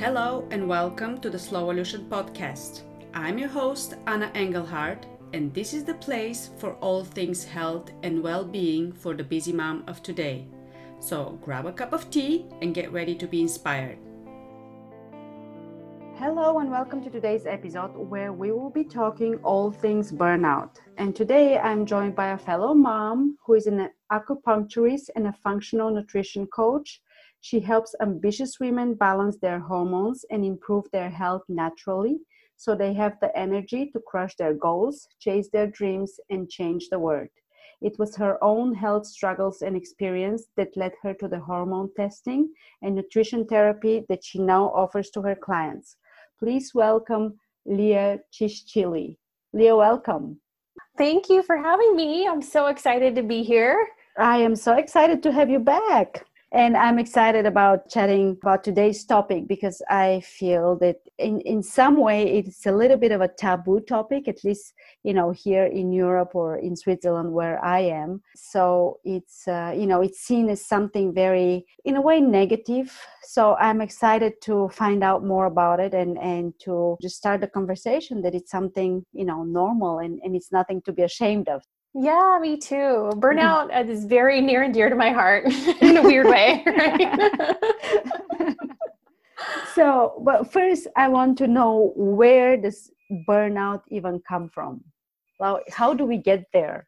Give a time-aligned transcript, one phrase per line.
[0.00, 2.84] Hello and welcome to the Slowolution podcast.
[3.12, 8.22] I'm your host, Anna Engelhardt, and this is the place for all things health and
[8.22, 10.46] well being for the busy mom of today.
[11.00, 13.98] So grab a cup of tea and get ready to be inspired.
[16.16, 20.76] Hello and welcome to today's episode where we will be talking all things burnout.
[20.96, 25.90] And today I'm joined by a fellow mom who is an acupuncturist and a functional
[25.90, 27.02] nutrition coach.
[27.40, 32.18] She helps ambitious women balance their hormones and improve their health naturally
[32.56, 36.98] so they have the energy to crush their goals, chase their dreams, and change the
[36.98, 37.28] world.
[37.80, 42.52] It was her own health struggles and experience that led her to the hormone testing
[42.82, 45.96] and nutrition therapy that she now offers to her clients.
[46.38, 49.16] Please welcome Leah Chischilly.
[49.54, 50.38] Leah, welcome.
[50.98, 52.28] Thank you for having me.
[52.28, 53.88] I'm so excited to be here.
[54.18, 56.26] I am so excited to have you back.
[56.52, 61.96] And I'm excited about chatting about today's topic because I feel that in, in some
[61.96, 64.72] way it's a little bit of a taboo topic, at least,
[65.04, 68.22] you know, here in Europe or in Switzerland where I am.
[68.34, 72.98] So it's, uh, you know, it's seen as something very, in a way, negative.
[73.22, 77.46] So I'm excited to find out more about it and, and to just start the
[77.46, 81.62] conversation that it's something, you know, normal and, and it's nothing to be ashamed of.
[81.94, 83.10] Yeah, me too.
[83.16, 85.44] Burnout is very near and dear to my heart
[85.80, 86.64] in a weird way.
[89.74, 92.90] so, but first, I want to know where does
[93.28, 94.84] burnout even come from?
[95.40, 96.86] Well, how do we get there?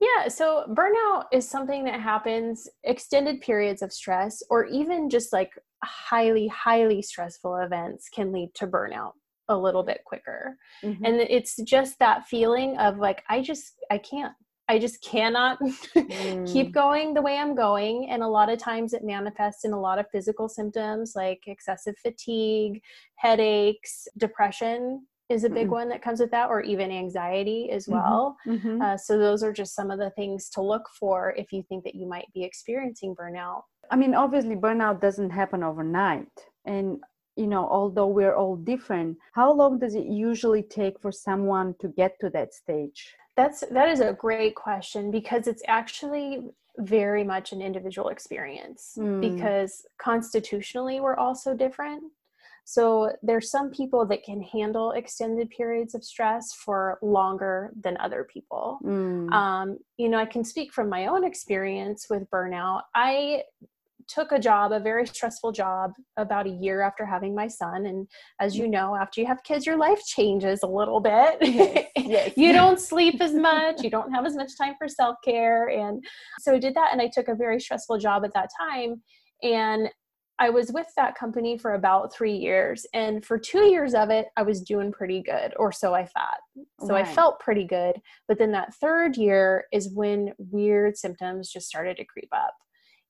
[0.00, 5.52] Yeah, so burnout is something that happens extended periods of stress or even just like
[5.84, 9.12] highly, highly stressful events can lead to burnout
[9.48, 11.04] a little bit quicker mm-hmm.
[11.04, 14.32] and it's just that feeling of like i just i can't
[14.68, 16.52] i just cannot mm.
[16.52, 19.80] keep going the way i'm going and a lot of times it manifests in a
[19.80, 22.80] lot of physical symptoms like excessive fatigue
[23.16, 25.72] headaches depression is a big mm-hmm.
[25.72, 27.94] one that comes with that or even anxiety as mm-hmm.
[27.94, 28.80] well mm-hmm.
[28.80, 31.82] uh, so those are just some of the things to look for if you think
[31.84, 36.28] that you might be experiencing burnout i mean obviously burnout doesn't happen overnight
[36.66, 36.98] and
[37.36, 41.88] you know although we're all different how long does it usually take for someone to
[41.88, 46.40] get to that stage that's that is a great question because it's actually
[46.78, 49.20] very much an individual experience mm.
[49.20, 52.02] because constitutionally we're also different
[52.64, 58.24] so there's some people that can handle extended periods of stress for longer than other
[58.24, 58.78] people.
[58.84, 59.32] Mm.
[59.32, 62.82] Um, you know, I can speak from my own experience with burnout.
[62.94, 63.42] I
[64.12, 67.86] took a job, a very stressful job, about a year after having my son.
[67.86, 68.06] And
[68.40, 68.70] as you mm.
[68.70, 71.38] know, after you have kids, your life changes a little bit.
[71.40, 72.32] Yes, yes.
[72.36, 75.68] you don't sleep as much, you don't have as much time for self care.
[75.68, 76.04] And
[76.40, 79.02] so I did that, and I took a very stressful job at that time.
[79.42, 79.88] And
[80.38, 82.84] I was with that company for about three years.
[82.94, 86.40] And for two years of it, I was doing pretty good, or so I thought.
[86.80, 87.06] So right.
[87.06, 87.96] I felt pretty good.
[88.28, 92.54] But then that third year is when weird symptoms just started to creep up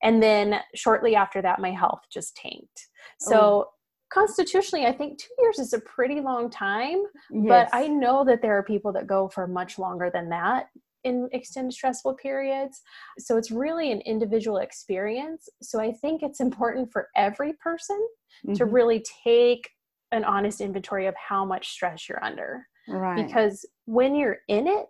[0.03, 3.69] and then shortly after that my health just tanked so oh.
[4.13, 7.45] constitutionally i think two years is a pretty long time yes.
[7.47, 10.67] but i know that there are people that go for much longer than that
[11.05, 12.81] in extended stressful periods
[13.19, 17.99] so it's really an individual experience so i think it's important for every person
[18.47, 18.55] mm-hmm.
[18.55, 19.69] to really take
[20.13, 24.87] an honest inventory of how much stress you're under right because when you're in it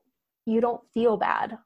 [0.46, 1.56] you don't feel bad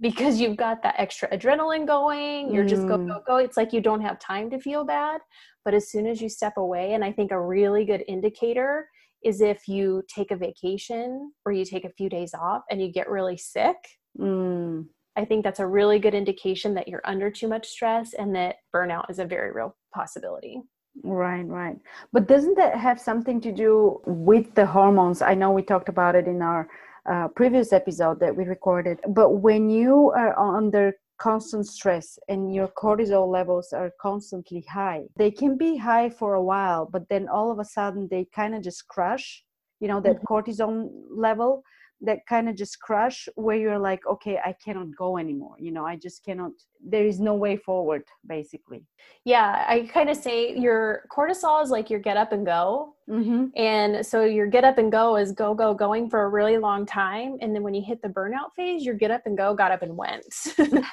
[0.00, 3.08] because you've got that extra adrenaline going you're just go mm.
[3.08, 5.20] go go it's like you don't have time to feel bad
[5.64, 8.88] but as soon as you step away and i think a really good indicator
[9.24, 12.92] is if you take a vacation or you take a few days off and you
[12.92, 13.76] get really sick
[14.18, 14.84] mm.
[15.16, 18.56] i think that's a really good indication that you're under too much stress and that
[18.74, 20.60] burnout is a very real possibility
[21.04, 21.76] right right
[22.12, 26.14] but doesn't that have something to do with the hormones i know we talked about
[26.14, 26.68] it in our
[27.08, 28.98] uh, previous episode that we recorded.
[29.08, 35.30] But when you are under constant stress and your cortisol levels are constantly high, they
[35.30, 38.62] can be high for a while, but then all of a sudden they kind of
[38.62, 39.44] just crush,
[39.80, 40.32] you know, that mm-hmm.
[40.32, 41.62] cortisol level
[42.00, 45.84] that kind of just crush where you're like okay i cannot go anymore you know
[45.84, 46.52] i just cannot
[46.84, 48.84] there is no way forward basically.
[49.24, 52.92] Yeah i kind of say your cortisol is like your get up and go.
[53.08, 53.44] Mm-hmm.
[53.54, 56.84] and so your get up and go is go go going for a really long
[56.84, 57.38] time.
[57.40, 59.82] And then when you hit the burnout phase your get up and go got up
[59.82, 60.24] and went.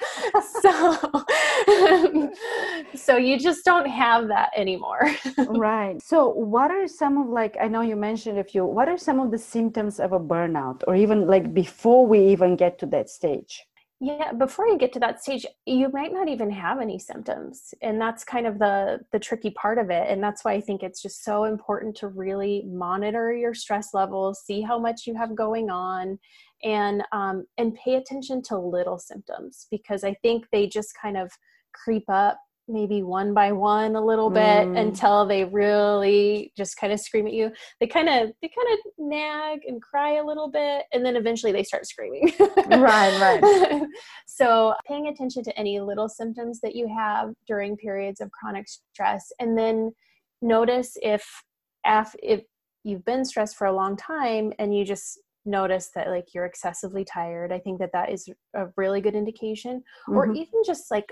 [0.62, 0.98] So
[2.96, 5.12] so you just don't have that anymore.
[5.38, 6.02] Right.
[6.02, 9.20] So what are some of like i know you mentioned a few what are some
[9.20, 13.10] of the symptoms of a burnout or even like before we even get to that
[13.10, 13.64] stage.
[14.00, 18.02] Yeah before you get to that stage you might not even have any symptoms and
[18.02, 21.02] that's kind of the the tricky part of it and that's why i think it's
[21.02, 25.70] just so important to really monitor your stress levels see how much you have going
[25.70, 26.20] on
[26.64, 31.32] and um, and pay attention to little symptoms because i think they just kind of
[31.74, 32.38] creep up
[32.68, 34.78] maybe one by one a little bit mm.
[34.78, 38.80] until they really just kind of scream at you they kind of they kind of
[38.98, 43.82] nag and cry a little bit and then eventually they start screaming right right
[44.28, 49.32] so paying attention to any little symptoms that you have during periods of chronic stress
[49.40, 49.92] and then
[50.42, 51.26] notice if
[52.22, 52.44] if
[52.86, 57.04] you've been stressed for a long time and you just notice that like you're excessively
[57.04, 60.18] tired i think that that is a really good indication mm-hmm.
[60.18, 61.12] or even just like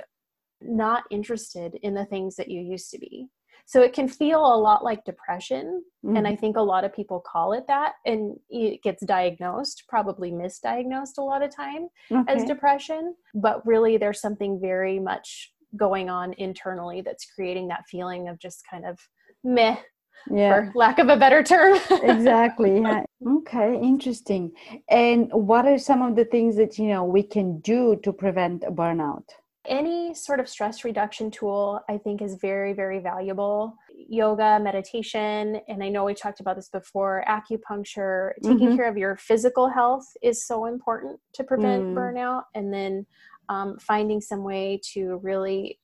[0.61, 3.27] not interested in the things that you used to be.
[3.65, 5.83] So it can feel a lot like depression.
[6.05, 6.17] Mm-hmm.
[6.17, 7.93] And I think a lot of people call it that.
[8.05, 12.33] And it gets diagnosed, probably misdiagnosed a lot of time okay.
[12.33, 13.15] as depression.
[13.33, 18.63] But really, there's something very much going on internally that's creating that feeling of just
[18.69, 18.99] kind of
[19.43, 19.77] meh
[20.29, 20.53] yeah.
[20.53, 21.79] for lack of a better term.
[22.03, 22.81] exactly.
[22.81, 23.03] Yeah.
[23.25, 24.51] Okay, interesting.
[24.89, 28.63] And what are some of the things that you know we can do to prevent
[28.63, 29.25] burnout?
[29.67, 33.75] Any sort of stress reduction tool, I think, is very, very valuable.
[33.95, 38.75] Yoga, meditation, and I know we talked about this before acupuncture, taking mm-hmm.
[38.75, 41.93] care of your physical health is so important to prevent mm.
[41.93, 42.43] burnout.
[42.55, 43.05] And then
[43.49, 45.79] um, finding some way to really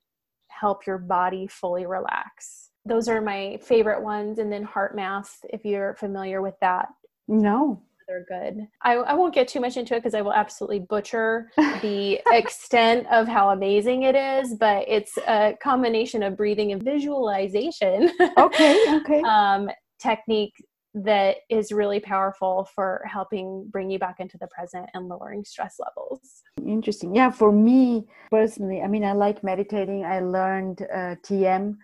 [0.47, 2.71] help your body fully relax.
[2.83, 4.39] Those are my favorite ones.
[4.39, 6.88] And then HeartMath, if you're familiar with that.
[7.27, 8.68] No they're good.
[8.81, 11.51] I, I won't get too much into it because I will absolutely butcher
[11.81, 18.12] the extent of how amazing it is, but it's a combination of breathing and visualization.
[18.38, 19.21] Okay, okay.
[19.21, 19.69] um,
[20.00, 20.54] technique
[20.94, 25.77] that is really powerful for helping bring you back into the present and lowering stress
[25.80, 26.44] levels.
[26.65, 27.15] Interesting.
[27.15, 30.06] Yeah, for me personally, I mean, I like meditating.
[30.06, 31.77] I learned uh, TM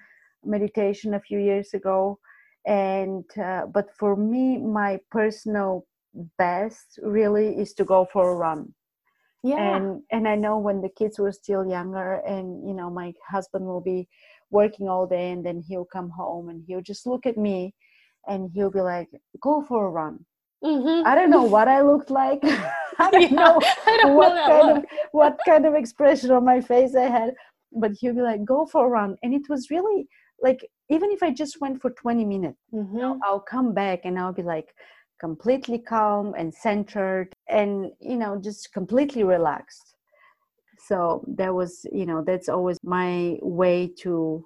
[0.46, 2.20] meditation a few years ago
[2.66, 5.86] and uh, but for me my personal
[6.38, 8.74] best really is to go for a run
[9.44, 13.14] yeah and and i know when the kids were still younger and you know my
[13.28, 14.08] husband will be
[14.52, 17.74] working all day and then he'll come home and he'll just look at me
[18.28, 19.10] and he'll be like
[19.42, 20.24] go for a run
[20.64, 21.06] mm-hmm.
[21.06, 22.40] i don't know what i looked like
[23.00, 24.78] i don't yeah, know I don't what know kind look.
[24.78, 27.34] of what kind of expression on my face i had
[27.72, 30.08] but he'll be like go for a run and it was really
[30.42, 32.96] like even if i just went for 20 minutes mm-hmm.
[32.96, 33.24] you know, mm-hmm.
[33.24, 34.74] i'll come back and i'll be like
[35.24, 37.72] completely calm and centered and
[38.02, 39.96] you know just completely relaxed.
[40.88, 44.46] So that was you know that's always my way to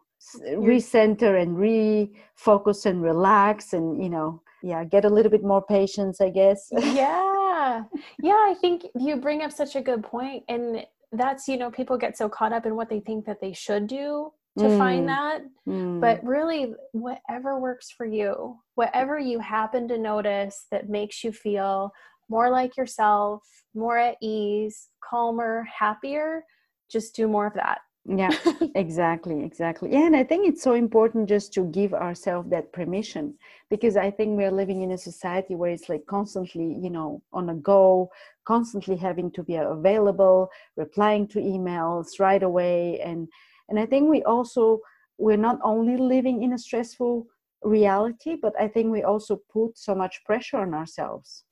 [0.71, 6.19] recenter and refocus and relax and you know yeah get a little bit more patience
[6.21, 6.61] i guess.
[7.01, 7.83] Yeah.
[8.29, 11.97] Yeah i think you bring up such a good point and that's you know people
[11.97, 14.77] get so caught up in what they think that they should do to mm.
[14.77, 15.41] find that.
[15.67, 16.01] Mm.
[16.01, 21.91] But really, whatever works for you, whatever you happen to notice that makes you feel
[22.29, 23.43] more like yourself,
[23.73, 26.43] more at ease, calmer, happier,
[26.89, 27.79] just do more of that.
[28.07, 28.31] yeah
[28.75, 33.33] exactly exactly yeah and i think it's so important just to give ourselves that permission
[33.69, 37.49] because i think we're living in a society where it's like constantly you know on
[37.49, 38.09] a go
[38.45, 43.27] constantly having to be available replying to emails right away and
[43.69, 44.79] and i think we also
[45.17, 47.25] we're not only living in a stressful
[47.63, 51.43] reality but i think we also put so much pressure on ourselves.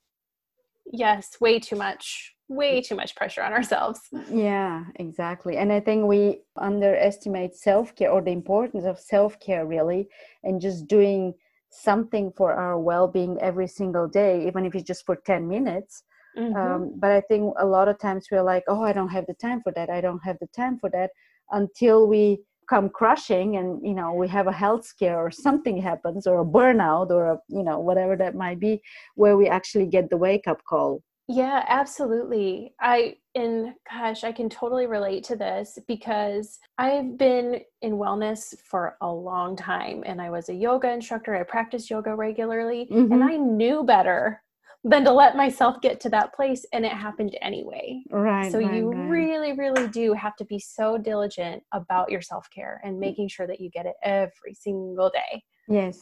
[0.92, 4.02] Yes way too much way too much pressure on ourselves.
[4.32, 5.58] Yeah exactly.
[5.58, 10.10] And i think we underestimate self-care or the importance of self-care really
[10.44, 11.34] and just doing
[11.70, 16.04] something for our well-being every single day even if it's just for 10 minutes
[16.38, 16.56] mm-hmm.
[16.56, 19.34] um, but i think a lot of times we're like oh i don't have the
[19.36, 21.10] time for that i don't have the time for that
[21.52, 22.40] until we
[22.70, 26.46] come crushing and you know we have a health scare or something happens or a
[26.46, 28.82] burnout or a you know whatever that might be
[29.16, 34.50] where we actually get the wake up call yeah absolutely i and gosh i can
[34.50, 40.30] totally relate to this because i've been in wellness for a long time and i
[40.30, 43.12] was a yoga instructor i practiced yoga regularly mm-hmm.
[43.12, 44.42] and i knew better
[44.86, 48.04] than to let myself get to that place and it happened anyway.
[48.12, 49.10] Right so right, you right.
[49.10, 53.60] really really do have to be so diligent about your self-care and making sure that
[53.60, 55.44] you get it every single day.
[55.68, 55.98] Yes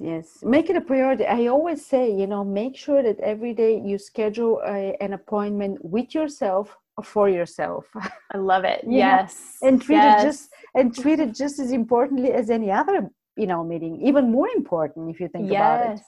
[0.00, 0.38] yes.
[0.44, 1.26] Make it a priority.
[1.26, 5.84] I always say you know make sure that every day you schedule a, an appointment
[5.84, 7.86] with yourself for yourself.
[8.34, 8.84] I love it.
[8.88, 10.22] Yes and treat yes.
[10.22, 14.30] it just and treat it just as importantly as any other you know meeting even
[14.30, 15.56] more important if you think yes.
[15.56, 16.00] about it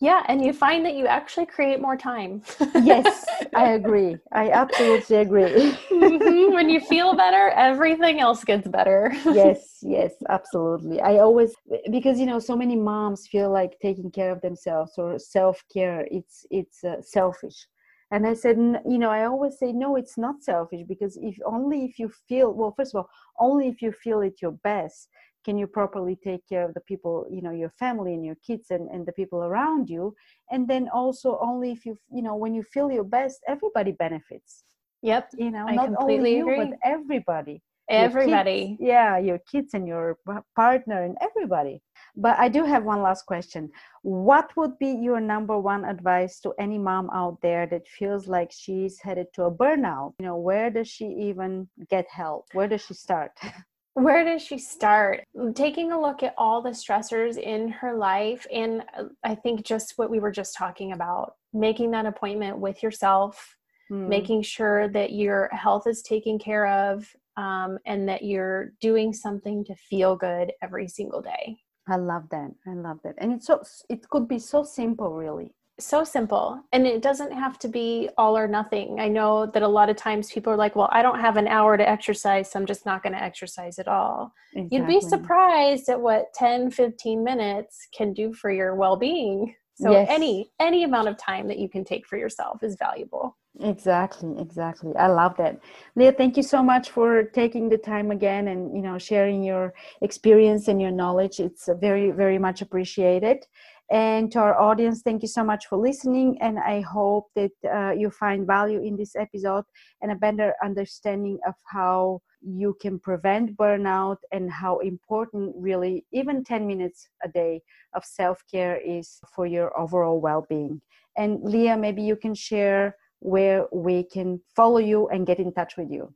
[0.00, 2.42] Yeah, and you find that you actually create more time.
[2.78, 3.24] yes,
[3.54, 4.18] I agree.
[4.32, 5.76] I absolutely agree.
[5.90, 6.52] mm-hmm.
[6.54, 9.12] When you feel better, everything else gets better.
[9.28, 11.00] yes, yes, absolutely.
[11.00, 11.54] I always
[11.90, 16.46] because you know so many moms feel like taking care of themselves or self-care it's
[16.50, 17.66] it's uh, selfish.
[18.10, 18.56] And I said,
[18.88, 22.52] you know, I always say no, it's not selfish because if only if you feel
[22.54, 25.08] well, first of all, only if you feel at your best
[25.48, 28.66] can you properly take care of the people you know your family and your kids
[28.70, 30.14] and, and the people around you?
[30.52, 34.64] And then also only if you you know when you feel your best everybody benefits.
[35.10, 36.58] Yep you know I not only you agree.
[36.62, 38.76] but everybody everybody.
[38.76, 40.18] kids, yeah your kids and your
[40.54, 41.80] partner and everybody.
[42.24, 43.70] But i do have one last question.
[44.02, 48.50] What would be your number one advice to any mom out there that feels like
[48.52, 50.14] she's headed to a burnout?
[50.18, 52.42] You know where does she even get help?
[52.52, 53.32] Where does she start
[53.98, 55.24] Where does she start?
[55.54, 59.94] Taking a look at all the stressors in her life, and uh, I think just
[59.96, 63.56] what we were just talking about making that appointment with yourself,
[63.90, 64.08] mm.
[64.08, 69.64] making sure that your health is taken care of, um, and that you're doing something
[69.64, 71.58] to feel good every single day.
[71.88, 72.52] I love that.
[72.68, 73.16] I love that.
[73.18, 77.58] And it's so, it could be so simple, really so simple and it doesn't have
[77.60, 78.98] to be all or nothing.
[79.00, 81.48] I know that a lot of times people are like well i don't have an
[81.48, 84.32] hour to exercise so i'm just not going to exercise at all.
[84.54, 84.76] Exactly.
[84.76, 89.54] you'd be surprised at what 10 15 minutes can do for your well-being.
[89.80, 90.08] So yes.
[90.10, 93.36] any any amount of time that you can take for yourself is valuable.
[93.60, 94.94] Exactly exactly.
[94.96, 95.60] I love that.
[95.94, 99.74] Leah thank you so much for taking the time again and you know sharing your
[100.02, 101.38] experience and your knowledge.
[101.38, 103.46] It's very very much appreciated
[103.90, 106.36] and to our audience, thank you so much for listening.
[106.40, 109.64] And I hope that uh, you find value in this episode
[110.02, 116.44] and a better understanding of how you can prevent burnout and how important, really, even
[116.44, 117.62] 10 minutes a day
[117.94, 120.80] of self care is for your overall well being.
[121.16, 125.76] And Leah, maybe you can share where we can follow you and get in touch
[125.76, 126.12] with you.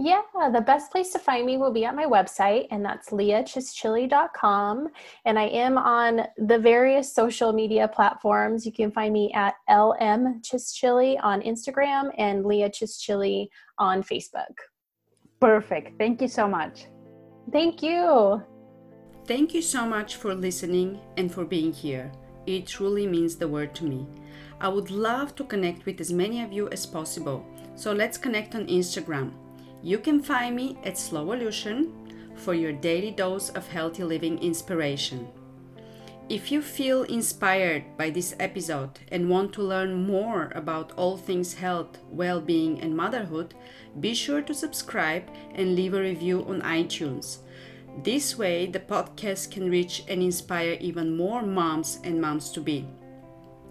[0.00, 4.88] Yeah, the best place to find me will be at my website, and that's leahchischilly.com.
[5.24, 8.64] And I am on the various social media platforms.
[8.64, 14.54] You can find me at LM Chischilly on Instagram and Leah Chischilly on Facebook.
[15.40, 15.98] Perfect.
[15.98, 16.86] Thank you so much.
[17.50, 18.40] Thank you.
[19.26, 22.12] Thank you so much for listening and for being here.
[22.46, 24.06] It truly means the world to me.
[24.60, 27.44] I would love to connect with as many of you as possible.
[27.74, 29.32] So let's connect on Instagram.
[29.82, 31.92] You can find me at Slowolution
[32.34, 35.28] for your daily dose of healthy living inspiration.
[36.28, 41.54] If you feel inspired by this episode and want to learn more about all things
[41.54, 43.54] health, well being, and motherhood,
[43.98, 47.38] be sure to subscribe and leave a review on iTunes.
[48.02, 52.86] This way, the podcast can reach and inspire even more moms and moms to be.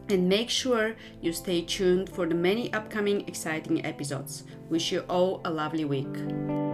[0.09, 4.43] And make sure you stay tuned for the many upcoming exciting episodes.
[4.69, 6.66] Wish you all a lovely week.